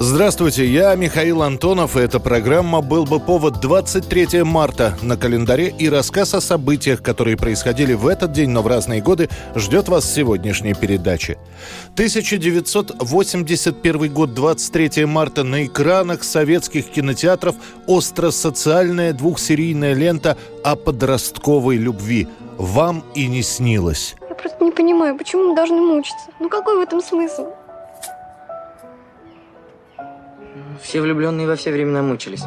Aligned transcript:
Здравствуйте, 0.00 0.64
я 0.64 0.94
Михаил 0.94 1.42
Антонов, 1.42 1.96
и 1.96 2.00
эта 2.00 2.20
программа 2.20 2.82
«Был 2.82 3.04
бы 3.04 3.18
повод» 3.18 3.60
23 3.60 4.44
марта 4.44 4.96
на 5.02 5.16
календаре 5.16 5.74
и 5.76 5.88
рассказ 5.88 6.34
о 6.34 6.40
событиях, 6.40 7.02
которые 7.02 7.36
происходили 7.36 7.94
в 7.94 8.06
этот 8.06 8.30
день, 8.30 8.50
но 8.50 8.62
в 8.62 8.68
разные 8.68 9.02
годы, 9.02 9.28
ждет 9.56 9.88
вас 9.88 10.08
сегодняшней 10.08 10.74
передаче. 10.74 11.36
1981 11.94 14.14
год, 14.14 14.34
23 14.34 15.04
марта, 15.04 15.42
на 15.42 15.66
экранах 15.66 16.22
советских 16.22 16.90
кинотеатров 16.90 17.56
остросоциальная 17.88 19.12
двухсерийная 19.12 19.94
лента 19.94 20.36
о 20.62 20.76
подростковой 20.76 21.76
любви. 21.76 22.28
Вам 22.56 23.02
и 23.16 23.26
не 23.26 23.42
снилось. 23.42 24.14
Я 24.28 24.36
просто 24.36 24.64
не 24.64 24.70
понимаю, 24.70 25.18
почему 25.18 25.48
мы 25.48 25.56
должны 25.56 25.80
мучиться? 25.80 26.26
Ну 26.38 26.48
какой 26.48 26.76
в 26.76 26.80
этом 26.82 27.02
смысл? 27.02 27.46
Все 30.82 31.00
влюбленные 31.00 31.46
во 31.46 31.56
все 31.56 31.72
времена 31.72 32.02
мучились. 32.02 32.44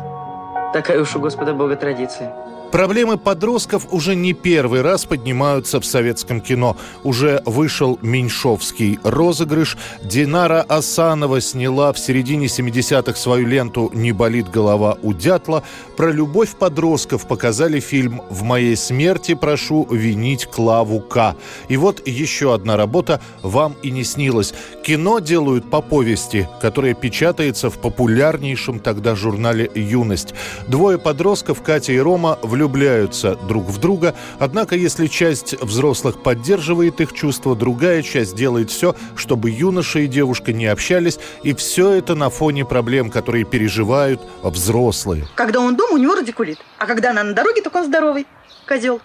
Такая 0.73 1.01
уж 1.01 1.15
у 1.15 1.19
Господа 1.19 1.53
Бога 1.53 1.75
традиция. 1.75 2.33
Проблемы 2.71 3.17
подростков 3.17 3.87
уже 3.91 4.15
не 4.15 4.31
первый 4.31 4.81
раз 4.81 5.03
поднимаются 5.03 5.81
в 5.81 5.85
советском 5.85 6.39
кино. 6.39 6.77
Уже 7.03 7.41
вышел 7.45 7.99
Меньшовский 8.01 8.97
розыгрыш. 9.03 9.77
Динара 10.03 10.61
Асанова 10.61 11.41
сняла 11.41 11.91
в 11.91 11.99
середине 11.99 12.45
70-х 12.45 13.19
свою 13.19 13.45
ленту 13.45 13.91
«Не 13.93 14.13
болит 14.13 14.49
голова 14.49 14.97
у 15.01 15.11
дятла». 15.11 15.63
Про 15.97 16.13
любовь 16.13 16.55
подростков 16.55 17.27
показали 17.27 17.81
фильм 17.81 18.21
«В 18.29 18.43
моей 18.43 18.77
смерти 18.77 19.33
прошу 19.33 19.85
винить 19.91 20.45
Клаву 20.45 21.01
К». 21.01 21.35
И 21.67 21.75
вот 21.75 22.07
еще 22.07 22.53
одна 22.53 22.77
работа 22.77 23.19
«Вам 23.41 23.75
и 23.83 23.91
не 23.91 24.05
снилось». 24.05 24.53
Кино 24.83 25.19
делают 25.19 25.69
по 25.69 25.81
повести, 25.81 26.49
которая 26.59 26.95
печатается 26.95 27.69
в 27.69 27.77
популярнейшем 27.79 28.79
тогда 28.79 29.15
журнале 29.15 29.69
«Юность». 29.75 30.33
Двое 30.67 30.97
подростков, 30.97 31.61
Катя 31.61 31.93
и 31.93 31.99
Рома, 31.99 32.39
влюбляются 32.41 33.35
друг 33.35 33.65
в 33.65 33.79
друга, 33.79 34.15
однако 34.39 34.75
если 34.75 35.05
часть 35.05 35.53
взрослых 35.61 36.23
поддерживает 36.23 36.99
их 36.99 37.13
чувства, 37.13 37.55
другая 37.55 38.01
часть 38.01 38.35
делает 38.35 38.71
все, 38.71 38.95
чтобы 39.15 39.51
юноша 39.51 39.99
и 39.99 40.07
девушка 40.07 40.51
не 40.51 40.65
общались, 40.65 41.19
и 41.43 41.53
все 41.53 41.91
это 41.91 42.15
на 42.15 42.31
фоне 42.31 42.65
проблем, 42.65 43.11
которые 43.11 43.45
переживают 43.45 44.19
взрослые. 44.41 45.27
Когда 45.35 45.59
он 45.59 45.75
дома, 45.75 45.93
у 45.93 45.97
него 45.97 46.15
радикулит, 46.15 46.57
а 46.79 46.87
когда 46.87 47.11
она 47.11 47.23
на 47.23 47.33
дороге, 47.33 47.61
так 47.61 47.75
он 47.75 47.85
здоровый. 47.85 48.25
Козел. 48.67 48.99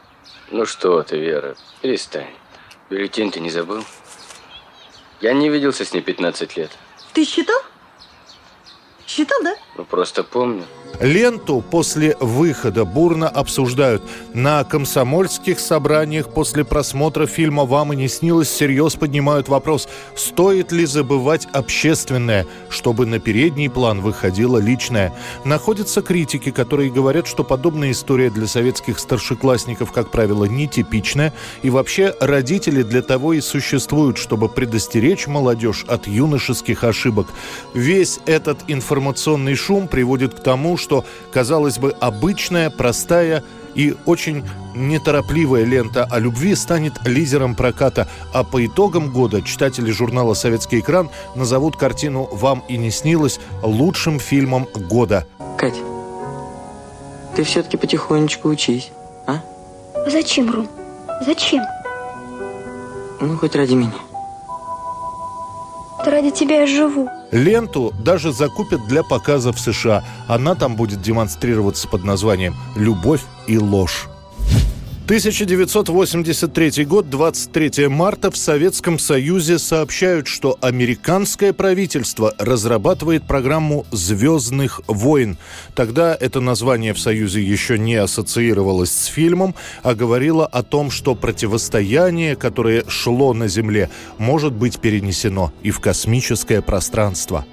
Ну 0.51 0.65
что 0.65 1.03
ты, 1.03 1.19
Вера, 1.19 1.55
перестань. 1.83 2.33
Бюллетень 2.89 3.31
ты 3.31 3.41
не 3.41 3.51
забыл? 3.51 3.85
Я 5.21 5.33
не 5.33 5.49
виделся 5.49 5.85
с 5.85 5.93
ней 5.93 6.03
15 6.03 6.57
лет. 6.57 6.71
Ты 7.13 7.25
считал? 7.25 7.61
Считал, 9.07 9.43
да? 9.43 9.55
Ну, 9.77 9.85
просто 9.85 10.25
помню. 10.25 10.65
Ленту 11.01 11.63
после 11.71 12.17
выхода 12.21 12.87
бурно 12.87 13.29
обсуждают. 13.29 14.03
На 14.33 14.65
комсомольских 14.65 15.61
собраниях 15.61 16.31
после 16.31 16.65
просмотра 16.65 17.27
фильма 17.27 17.67
«Вам 17.67 17.93
и 17.93 17.97
не 17.97 18.09
снилось» 18.09 18.49
всерьез 18.49 18.95
поднимают 18.95 19.49
вопрос, 19.49 19.89
стоит 20.15 20.73
ли 20.73 20.87
забывать 20.87 21.47
общественное, 21.53 22.47
чтобы 22.71 23.05
на 23.05 23.19
передний 23.19 23.69
план 23.69 24.01
выходило 24.01 24.57
личное. 24.57 25.13
Находятся 25.45 26.01
критики, 26.01 26.51
которые 26.51 26.91
говорят, 26.91 27.27
что 27.27 27.45
подобная 27.45 27.91
история 27.91 28.31
для 28.31 28.47
советских 28.47 28.99
старшеклассников, 28.99 29.93
как 29.93 30.11
правило, 30.11 30.45
нетипичная, 30.47 31.35
и 31.63 31.69
вообще 31.69 32.15
родители 32.21 32.83
для 32.83 33.03
того 33.03 33.35
и 33.35 33.43
существуют, 33.43 34.17
чтобы 34.17 34.49
предостеречь 34.49 35.27
молодежь 35.27 35.85
от 35.89 36.07
юношеских 36.07 36.85
ошибок. 36.85 37.27
Весь 37.75 38.19
этот 38.25 38.61
информационный 38.69 39.57
шум 39.67 39.89
приводит 39.89 40.35
к 40.35 40.41
тому, 40.41 40.77
что, 40.77 41.05
казалось 41.33 41.79
бы, 41.79 41.91
обычная, 41.99 42.71
простая 42.71 43.43
и 43.75 43.97
очень 44.07 44.45
неторопливая 44.77 45.65
лента 45.65 46.05
о 46.05 46.21
любви 46.21 46.55
станет 46.55 46.93
лидером 47.05 47.57
проката, 47.57 48.07
а 48.33 48.45
по 48.45 48.65
итогам 48.65 49.11
года 49.11 49.43
читатели 49.43 49.91
журнала 49.91 50.35
«Советский 50.35 50.79
экран» 50.79 51.11
назовут 51.35 51.77
картину 51.77 52.29
«Вам 52.31 52.63
и 52.69 52.77
не 52.77 52.93
снилось» 52.93 53.41
лучшим 53.63 54.21
фильмом 54.21 54.69
года. 54.89 55.27
Кать, 55.59 55.75
ты 57.35 57.43
все-таки 57.43 57.77
потихонечку 57.77 58.49
учись, 58.49 58.93
а? 59.27 59.41
Зачем, 60.07 60.51
Ром? 60.53 60.69
Зачем? 61.27 61.65
Ну, 63.21 63.37
хоть 63.37 63.57
ради 63.57 63.75
меня. 63.75 63.93
Ради 66.05 66.31
тебя 66.31 66.61
я 66.61 66.67
живу. 66.67 67.09
Ленту 67.33 67.93
даже 68.05 68.33
закупят 68.33 68.87
для 68.87 69.03
показа 69.03 69.53
в 69.53 69.59
США. 69.59 70.05
Она 70.29 70.55
там 70.55 70.77
будет 70.77 71.03
демонстрироваться 71.03 71.89
под 71.89 72.05
названием 72.05 72.55
«Любовь 72.77 73.23
и 73.47 73.59
ложь». 73.59 74.09
1983 75.07 76.85
год, 76.85 77.09
23 77.09 77.87
марта, 77.87 78.33
в 78.33 78.37
Советском 78.37 78.99
Союзе 78.99 79.61
сообщают, 79.61 80.27
что 80.27 80.59
американское 80.61 81.53
правительство 81.53 82.35
разрабатывает 82.41 83.23
программу 83.23 83.87
«Звездных 83.93 84.81
войн». 84.89 85.39
Тогда 85.77 86.19
это 86.21 86.41
название 86.41 86.93
в 86.93 86.99
Союзе 86.99 87.41
еще 87.41 87.79
не 87.79 87.95
ассоциировалось 87.95 88.91
с 88.91 89.05
фильмом, 89.05 89.55
а 89.85 89.95
говорило 89.95 90.45
о 90.45 90.65
том, 90.65 90.91
что 90.91 91.15
противостояние, 91.15 92.35
которое 92.35 92.83
шло 92.89 93.33
на 93.33 93.47
Земле, 93.47 93.91
может 94.19 94.55
быть 94.55 94.81
перенесено 94.81 95.53
и 95.63 95.71
в 95.71 95.79
космическое 95.79 96.63
пространство. 96.63 97.47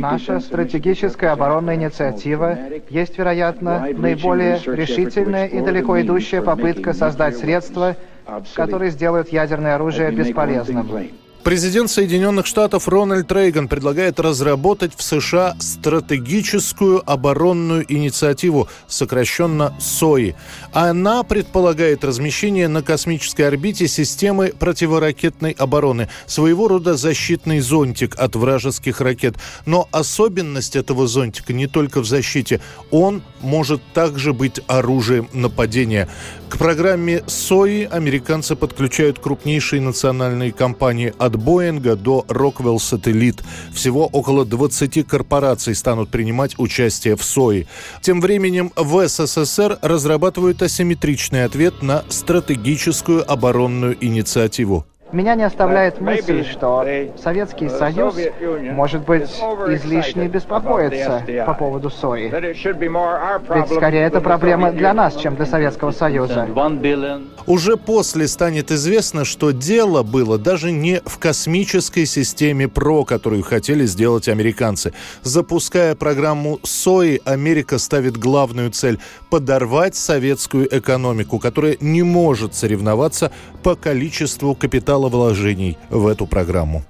Наша 0.00 0.40
стратегическая 0.40 1.28
оборонная 1.30 1.76
инициатива 1.76 2.58
есть, 2.88 3.16
вероятно, 3.16 3.86
наиболее 3.92 4.58
решительная 4.66 5.46
и 5.46 5.60
далеко 5.60 6.00
идущая 6.00 6.42
попытка 6.42 6.92
создать 6.92 7.36
средства, 7.36 7.96
которые 8.54 8.90
сделают 8.90 9.28
ядерное 9.28 9.76
оружие 9.76 10.10
бесполезным. 10.10 10.90
Президент 11.42 11.90
Соединенных 11.90 12.44
Штатов 12.44 12.86
Рональд 12.86 13.32
Рейган 13.32 13.66
предлагает 13.66 14.20
разработать 14.20 14.92
в 14.94 15.02
США 15.02 15.56
стратегическую 15.58 17.02
оборонную 17.10 17.90
инициативу, 17.90 18.68
сокращенно 18.86 19.74
СОИ. 19.80 20.34
Она 20.74 21.22
предполагает 21.22 22.04
размещение 22.04 22.68
на 22.68 22.82
космической 22.82 23.42
орбите 23.42 23.88
системы 23.88 24.52
противоракетной 24.58 25.52
обороны, 25.52 26.10
своего 26.26 26.68
рода 26.68 26.94
защитный 26.94 27.60
зонтик 27.60 28.18
от 28.18 28.36
вражеских 28.36 29.00
ракет. 29.00 29.36
Но 29.64 29.88
особенность 29.92 30.76
этого 30.76 31.06
зонтика 31.06 31.54
не 31.54 31.68
только 31.68 32.02
в 32.02 32.06
защите. 32.06 32.60
Он 32.90 33.22
может 33.40 33.82
также 33.92 34.32
быть 34.32 34.60
оружием 34.66 35.28
нападения. 35.32 36.08
К 36.48 36.58
программе 36.58 37.22
СОИ 37.26 37.84
американцы 37.84 38.56
подключают 38.56 39.18
крупнейшие 39.18 39.80
национальные 39.80 40.52
компании 40.52 41.14
от 41.18 41.36
Боинга 41.36 41.96
до 41.96 42.24
Rockwell 42.28 42.76
Satellite. 42.76 43.42
Всего 43.72 44.06
около 44.06 44.44
20 44.44 45.06
корпораций 45.06 45.74
станут 45.74 46.10
принимать 46.10 46.58
участие 46.58 47.16
в 47.16 47.22
СОИ. 47.22 47.66
Тем 48.02 48.20
временем 48.20 48.72
в 48.76 49.06
СССР 49.06 49.78
разрабатывают 49.80 50.62
асимметричный 50.62 51.44
ответ 51.44 51.82
на 51.82 52.04
стратегическую 52.08 53.30
оборонную 53.30 53.96
инициативу. 54.04 54.86
Меня 55.12 55.34
не 55.34 55.42
оставляет 55.42 56.00
мысль, 56.00 56.44
что 56.44 56.86
Советский 57.20 57.68
Союз, 57.68 58.14
может 58.72 59.04
быть, 59.04 59.28
излишне 59.68 60.28
беспокоится 60.28 61.24
по 61.46 61.54
поводу 61.54 61.90
сои. 61.90 62.30
Ведь 62.30 63.68
скорее 63.74 64.02
это 64.02 64.20
проблема 64.20 64.72
для 64.72 64.92
нас, 64.94 65.16
чем 65.16 65.36
для 65.36 65.46
Советского 65.46 65.90
Союза. 65.90 66.48
Уже 67.46 67.76
после 67.76 68.28
станет 68.28 68.70
известно, 68.70 69.24
что 69.24 69.50
дело 69.50 70.02
было 70.02 70.38
даже 70.38 70.70
не 70.70 71.00
в 71.04 71.18
космической 71.18 72.06
системе 72.06 72.68
ПРО, 72.68 73.04
которую 73.04 73.42
хотели 73.42 73.86
сделать 73.86 74.28
американцы. 74.28 74.92
Запуская 75.22 75.94
программу 75.94 76.60
СОИ, 76.62 77.20
Америка 77.24 77.78
ставит 77.78 78.16
главную 78.16 78.70
цель– 78.70 78.98
подорвать 79.30 79.96
советскую 79.96 80.68
экономику, 80.76 81.38
которая 81.38 81.76
не 81.80 82.02
может 82.02 82.54
соревноваться 82.54 83.32
по 83.62 83.74
количеству 83.74 84.54
капитала 84.54 84.99
вложений 85.08 85.78
в 85.90 86.06
эту 86.06 86.26
программу. 86.26 86.84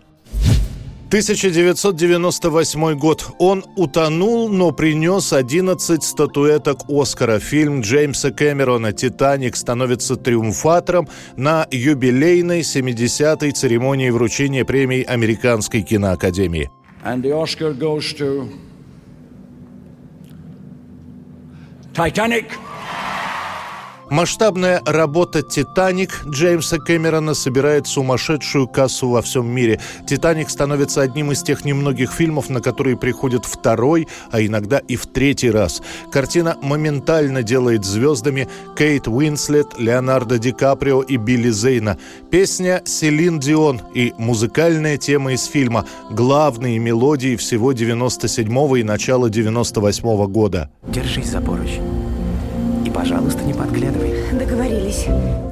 1998 1.10 2.96
год. 2.96 3.26
Он 3.40 3.64
утонул, 3.74 4.48
но 4.48 4.70
принес 4.70 5.32
11 5.32 6.04
статуэток 6.04 6.88
Оскара. 6.88 7.40
Фильм 7.40 7.80
Джеймса 7.80 8.30
Кэмерона 8.30 8.92
«Титаник» 8.92 9.56
становится 9.56 10.14
триумфатором 10.14 11.08
на 11.36 11.66
юбилейной 11.68 12.60
70-й 12.60 13.50
церемонии 13.50 14.10
вручения 14.10 14.64
премии 14.64 15.02
Американской 15.02 15.82
киноакадемии. 15.82 16.70
And 17.04 17.22
the 17.22 17.32
Oscar 17.32 17.76
goes 17.76 18.14
to 18.16 18.48
Titanic. 21.92 22.44
Масштабная 24.10 24.82
работа 24.86 25.40
«Титаник» 25.40 26.22
Джеймса 26.26 26.78
Кэмерона 26.78 27.32
собирает 27.32 27.86
сумасшедшую 27.86 28.66
кассу 28.66 29.08
во 29.08 29.22
всем 29.22 29.46
мире. 29.46 29.80
«Титаник» 30.04 30.50
становится 30.50 31.02
одним 31.02 31.30
из 31.30 31.44
тех 31.44 31.64
немногих 31.64 32.10
фильмов, 32.12 32.50
на 32.50 32.60
которые 32.60 32.96
приходит 32.96 33.44
второй, 33.44 34.08
а 34.32 34.42
иногда 34.42 34.78
и 34.78 34.96
в 34.96 35.06
третий 35.06 35.52
раз. 35.52 35.80
Картина 36.10 36.56
моментально 36.60 37.44
делает 37.44 37.84
звездами 37.84 38.48
Кейт 38.76 39.06
Уинслет, 39.06 39.78
Леонардо 39.78 40.38
Ди 40.38 40.50
Каприо 40.50 41.02
и 41.02 41.16
Билли 41.16 41.50
Зейна. 41.50 41.96
Песня 42.32 42.82
Селин 42.84 43.38
Дион 43.38 43.80
и 43.94 44.12
музыкальная 44.18 44.96
тема 44.96 45.34
из 45.34 45.44
фильма– 45.44 45.86
главные 46.10 46.80
мелодии 46.80 47.36
всего 47.36 47.72
97-го 47.72 48.74
и 48.74 48.82
начала 48.82 49.28
98-го 49.28 50.26
года. 50.26 50.68
Держись 50.82 51.28
за 51.28 51.40
поручень. 51.40 52.09
И, 52.90 52.92
пожалуйста, 52.92 53.44
не 53.44 53.54
подглядывай. 53.54 54.14
Договорились. 54.32 55.06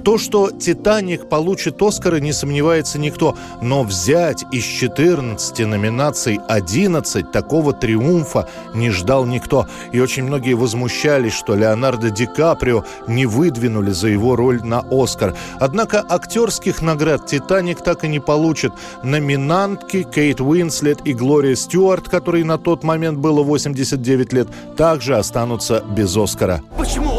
То, 0.05 0.19
что 0.19 0.51
«Титаник» 0.51 1.29
получит 1.29 1.81
«Оскара», 1.83 2.19
не 2.19 2.33
сомневается 2.33 2.99
никто. 2.99 3.37
Но 3.61 3.83
взять 3.83 4.45
из 4.53 4.65
14 4.65 5.67
номинаций 5.67 6.41
11 6.49 7.31
такого 7.31 7.73
триумфа 7.73 8.49
не 8.75 8.91
ждал 8.91 9.27
никто. 9.27 9.67
И 9.93 10.01
очень 10.01 10.25
многие 10.25 10.55
возмущались, 10.55 11.35
что 11.35 11.55
Леонардо 11.55 12.11
Ди 12.11 12.27
Каприо 12.27 12.85
не 13.07 13.27
выдвинули 13.27 13.91
за 13.91 14.09
его 14.09 14.35
роль 14.35 14.63
на 14.63 14.85
«Оскар». 14.91 15.35
Однако 15.61 16.05
актерских 16.09 16.81
наград 16.81 17.27
«Титаник» 17.27 17.83
так 17.83 18.05
и 18.05 18.09
не 18.09 18.21
получит. 18.21 18.73
Номинантки 19.03 20.03
Кейт 20.03 20.41
Уинслет 20.41 21.01
и 21.05 21.13
Глория 21.13 21.55
Стюарт, 21.55 22.09
которой 22.09 22.45
на 22.45 22.59
тот 22.59 22.83
момент 22.83 23.19
было 23.19 23.43
89 23.43 24.33
лет, 24.33 24.49
также 24.77 25.17
останутся 25.17 25.85
без 25.95 26.17
«Оскара». 26.17 26.63
Почему 26.79 27.18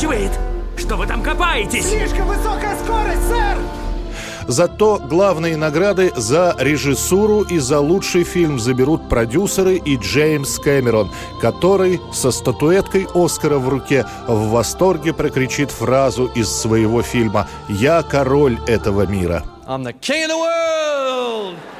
поворачивает? 0.00 0.38
Что 0.76 0.96
вы 0.96 1.06
там 1.06 1.22
копаетесь? 1.22 1.88
Слишком 1.88 2.28
высокая 2.28 2.76
скорость, 2.84 3.28
сэр! 3.28 3.58
Зато 4.48 4.98
главные 4.98 5.56
награды 5.56 6.12
за 6.16 6.56
режиссуру 6.58 7.42
и 7.42 7.58
за 7.58 7.78
лучший 7.78 8.24
фильм 8.24 8.58
заберут 8.58 9.08
продюсеры 9.08 9.76
и 9.76 9.96
Джеймс 9.96 10.58
Кэмерон, 10.58 11.10
который 11.40 12.00
со 12.12 12.32
статуэткой 12.32 13.06
Оскара 13.14 13.58
в 13.58 13.68
руке 13.68 14.06
в 14.26 14.48
восторге 14.48 15.12
прокричит 15.12 15.70
фразу 15.70 16.26
из 16.34 16.48
своего 16.48 17.02
фильма 17.02 17.46
«Я 17.68 18.02
король 18.02 18.58
этого 18.66 19.06
мира». 19.06 19.44
I'm 19.68 19.84
the 19.84 19.94
king 20.00 20.24
of 20.24 20.30
the 20.30 20.38
world! 20.38 21.79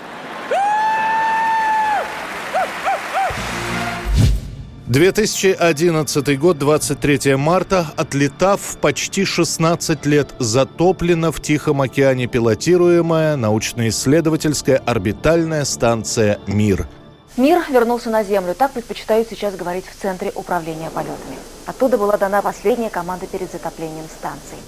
2011 4.90 6.36
год, 6.40 6.58
23 6.58 7.36
марта, 7.36 7.86
отлетав 7.96 8.76
почти 8.80 9.24
16 9.24 10.04
лет, 10.04 10.34
затоплена 10.40 11.30
в 11.30 11.40
Тихом 11.40 11.80
океане 11.80 12.26
пилотируемая 12.26 13.36
научно-исследовательская 13.36 14.78
орбитальная 14.78 15.64
станция 15.64 16.40
«Мир». 16.48 16.88
Мир 17.36 17.62
вернулся 17.70 18.10
на 18.10 18.24
Землю, 18.24 18.52
так 18.52 18.72
предпочитают 18.72 19.28
сейчас 19.30 19.54
говорить 19.54 19.84
в 19.86 19.94
Центре 19.94 20.32
управления 20.34 20.90
полетами. 20.90 21.38
Оттуда 21.66 21.96
была 21.96 22.16
дана 22.16 22.42
последняя 22.42 22.90
команда 22.90 23.28
перед 23.28 23.52
затоплением 23.52 24.06
станции. 24.08 24.58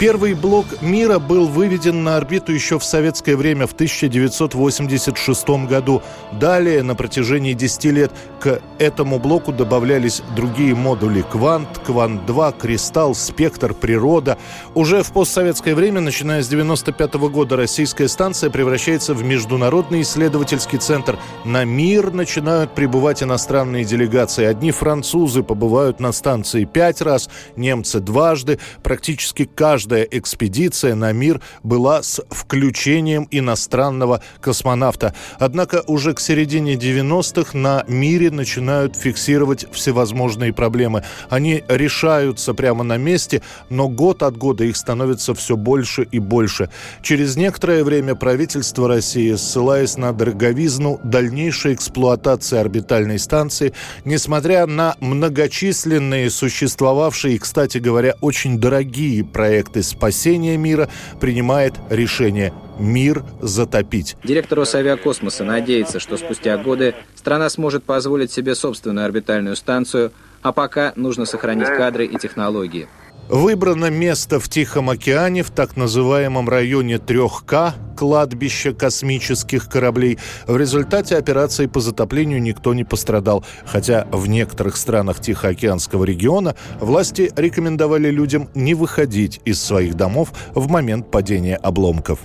Первый 0.00 0.32
блок 0.32 0.64
«Мира» 0.80 1.18
был 1.18 1.46
выведен 1.46 2.02
на 2.02 2.16
орбиту 2.16 2.52
еще 2.52 2.78
в 2.78 2.84
советское 2.84 3.36
время, 3.36 3.66
в 3.66 3.74
1986 3.74 5.48
году. 5.68 6.00
Далее, 6.32 6.82
на 6.82 6.94
протяжении 6.94 7.52
10 7.52 7.84
лет, 7.84 8.10
к 8.40 8.62
этому 8.78 9.18
блоку 9.18 9.52
добавлялись 9.52 10.22
другие 10.34 10.74
модули 10.74 11.22
«Квант», 11.30 11.82
«Квант-2», 11.86 12.58
«Кристалл», 12.58 13.14
«Спектр», 13.14 13.74
«Природа». 13.74 14.38
Уже 14.74 15.02
в 15.02 15.12
постсоветское 15.12 15.74
время, 15.74 16.00
начиная 16.00 16.42
с 16.42 16.46
1995 16.46 17.30
года, 17.30 17.56
российская 17.58 18.08
станция 18.08 18.48
превращается 18.48 19.12
в 19.12 19.22
Международный 19.22 20.00
исследовательский 20.00 20.78
центр. 20.78 21.18
На 21.44 21.66
«Мир» 21.66 22.10
начинают 22.10 22.74
прибывать 22.74 23.22
иностранные 23.22 23.84
делегации. 23.84 24.46
Одни 24.46 24.70
французы 24.70 25.42
побывают 25.42 26.00
на 26.00 26.12
станции 26.12 26.64
пять 26.64 27.02
раз, 27.02 27.28
немцы 27.54 28.00
дважды. 28.00 28.58
Практически 28.82 29.44
каждый 29.44 29.89
каждая 29.90 30.06
экспедиция 30.08 30.94
на 30.94 31.10
мир 31.12 31.40
была 31.64 32.04
с 32.04 32.22
включением 32.30 33.26
иностранного 33.32 34.22
космонавта. 34.40 35.14
Однако 35.40 35.82
уже 35.88 36.14
к 36.14 36.20
середине 36.20 36.74
90-х 36.74 37.58
на 37.58 37.84
мире 37.88 38.30
начинают 38.30 38.94
фиксировать 38.96 39.66
всевозможные 39.72 40.52
проблемы. 40.52 41.02
Они 41.28 41.64
решаются 41.66 42.54
прямо 42.54 42.84
на 42.84 42.98
месте, 42.98 43.42
но 43.68 43.88
год 43.88 44.22
от 44.22 44.36
года 44.36 44.62
их 44.62 44.76
становится 44.76 45.34
все 45.34 45.56
больше 45.56 46.04
и 46.04 46.20
больше. 46.20 46.70
Через 47.02 47.36
некоторое 47.36 47.82
время 47.82 48.14
правительство 48.14 48.86
России, 48.86 49.34
ссылаясь 49.34 49.96
на 49.96 50.12
дороговизну 50.12 51.00
дальнейшей 51.02 51.74
эксплуатации 51.74 52.58
орбитальной 52.58 53.18
станции, 53.18 53.72
несмотря 54.04 54.66
на 54.66 54.94
многочисленные 55.00 56.30
существовавшие, 56.30 57.40
кстати 57.40 57.78
говоря, 57.78 58.14
очень 58.20 58.60
дорогие 58.60 59.24
проекты 59.24 59.79
проекты 59.80 59.82
спасения 59.82 60.56
мира 60.56 60.88
принимает 61.20 61.74
решение 61.90 62.52
мир 62.78 63.24
затопить. 63.40 64.16
Директор 64.24 64.58
Росавиакосмоса 64.58 65.44
надеется, 65.44 66.00
что 66.00 66.16
спустя 66.16 66.56
годы 66.56 66.94
страна 67.14 67.48
сможет 67.50 67.84
позволить 67.84 68.32
себе 68.32 68.54
собственную 68.54 69.04
орбитальную 69.04 69.56
станцию, 69.56 70.12
а 70.42 70.52
пока 70.52 70.92
нужно 70.96 71.26
сохранить 71.26 71.68
кадры 71.68 72.06
и 72.06 72.18
технологии. 72.18 72.88
Выбрано 73.30 73.90
место 73.90 74.40
в 74.40 74.48
Тихом 74.48 74.90
океане 74.90 75.44
в 75.44 75.50
так 75.50 75.76
называемом 75.76 76.48
районе 76.48 76.96
3К, 76.96 77.74
кладбища 77.96 78.72
космических 78.72 79.68
кораблей. 79.68 80.18
В 80.48 80.56
результате 80.56 81.16
операции 81.16 81.66
по 81.66 81.78
затоплению 81.78 82.42
никто 82.42 82.74
не 82.74 82.82
пострадал, 82.82 83.44
хотя 83.64 84.08
в 84.10 84.26
некоторых 84.26 84.76
странах 84.76 85.20
Тихоокеанского 85.20 86.02
региона 86.02 86.56
власти 86.80 87.30
рекомендовали 87.36 88.10
людям 88.10 88.48
не 88.56 88.74
выходить 88.74 89.40
из 89.44 89.62
своих 89.62 89.94
домов 89.94 90.32
в 90.52 90.68
момент 90.68 91.12
падения 91.12 91.54
обломков. 91.54 92.18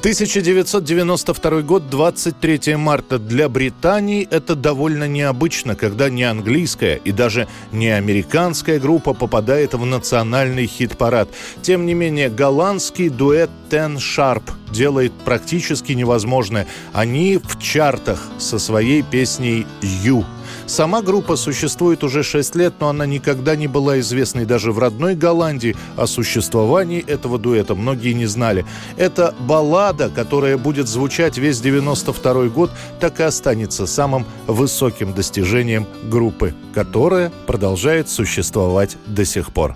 1992 0.00 1.60
год, 1.60 1.90
23 1.90 2.76
марта. 2.76 3.18
Для 3.18 3.50
Британии 3.50 4.26
это 4.30 4.54
довольно 4.54 5.06
необычно, 5.06 5.76
когда 5.76 6.08
не 6.08 6.22
английская 6.22 6.96
и 7.04 7.12
даже 7.12 7.48
не 7.70 7.88
американская 7.88 8.80
группа 8.80 9.12
попадает 9.12 9.74
в 9.74 9.84
национальный 9.84 10.66
хит-парад. 10.66 11.28
Тем 11.60 11.84
не 11.84 11.92
менее, 11.92 12.30
голландский 12.30 13.10
дуэт 13.10 13.50
Ten 13.68 13.96
Sharp 13.98 14.44
делает 14.72 15.12
практически 15.26 15.92
невозможное. 15.92 16.66
Они 16.94 17.36
в 17.36 17.60
чартах 17.60 18.26
со 18.38 18.58
своей 18.58 19.02
песней 19.02 19.66
«You». 19.82 20.24
Сама 20.70 21.02
группа 21.02 21.34
существует 21.34 22.04
уже 22.04 22.22
6 22.22 22.54
лет, 22.54 22.74
но 22.78 22.90
она 22.90 23.04
никогда 23.04 23.56
не 23.56 23.66
была 23.66 23.98
известной 23.98 24.44
даже 24.44 24.70
в 24.70 24.78
родной 24.78 25.16
Голландии. 25.16 25.74
О 25.96 26.06
существовании 26.06 27.04
этого 27.04 27.40
дуэта 27.40 27.74
многие 27.74 28.12
не 28.12 28.26
знали. 28.26 28.64
Это 28.96 29.34
баллада, 29.40 30.10
которая 30.10 30.56
будет 30.56 30.86
звучать 30.86 31.38
весь 31.38 31.60
92 31.60 32.44
год, 32.50 32.70
так 33.00 33.18
и 33.18 33.24
останется 33.24 33.84
самым 33.86 34.24
высоким 34.46 35.12
достижением 35.12 35.88
группы, 36.04 36.54
которая 36.72 37.32
продолжает 37.48 38.08
существовать 38.08 38.96
до 39.06 39.24
сих 39.24 39.52
пор. 39.52 39.74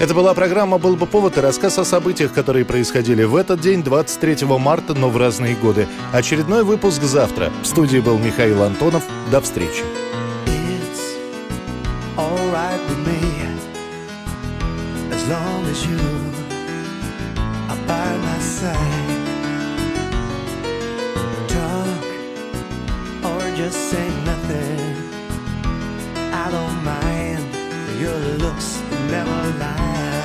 Это 0.00 0.14
была 0.14 0.32
программа 0.32 0.78
«Был 0.78 0.96
бы 0.96 1.04
повод» 1.04 1.36
и 1.36 1.42
рассказ 1.42 1.78
о 1.78 1.84
событиях, 1.84 2.32
которые 2.32 2.64
происходили 2.64 3.24
в 3.24 3.36
этот 3.36 3.60
день, 3.60 3.82
23 3.82 4.46
марта, 4.46 4.94
но 4.94 5.10
в 5.10 5.18
разные 5.18 5.54
годы. 5.56 5.86
Очередной 6.12 6.64
выпуск 6.64 7.02
завтра. 7.02 7.52
В 7.62 7.66
студии 7.66 7.98
был 7.98 8.18
Михаил 8.18 8.62
Антонов. 8.62 9.04
До 9.30 9.42
встречи. 9.42 9.82
As 15.26 15.32
long 15.32 15.66
as 15.66 15.86
you 15.86 15.98
are 17.68 17.86
by 17.86 18.16
my 18.16 18.38
side. 18.38 19.18
Talk 21.48 22.04
or 23.24 23.56
just 23.56 23.90
say 23.90 24.08
nothing. 24.24 24.80
I 26.32 26.50
don't 26.50 26.84
mind. 26.84 27.44
Your 28.00 28.18
looks 28.44 28.80
never 29.10 29.42
lie. 29.58 30.24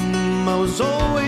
Mm, 0.00 0.48
I 0.48 0.56
was 0.58 0.80
always 0.80 1.23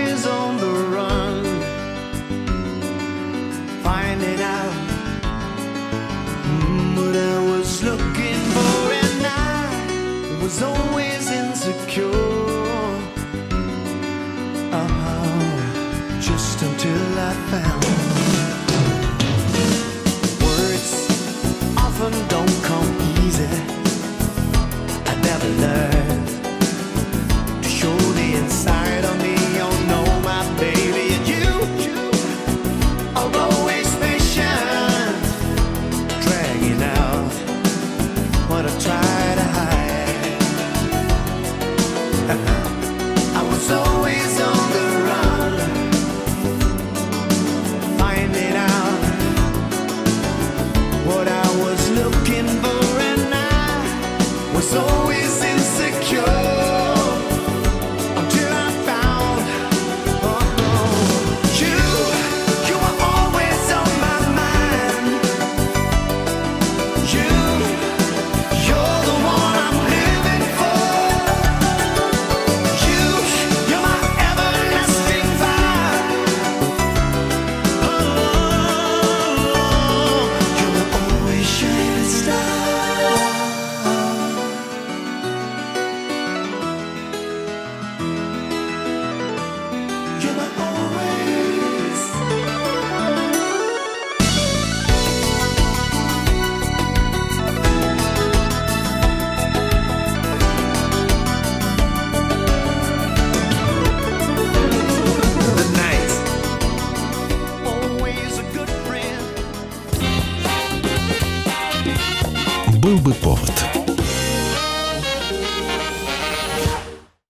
was 54.56 54.70
so 54.70 55.10
easy. 55.12 55.45